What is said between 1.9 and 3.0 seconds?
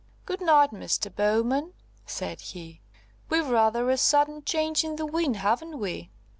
said he;